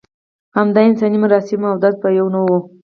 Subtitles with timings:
[0.57, 2.47] همدا انساني مراسم او درد به یو نه و.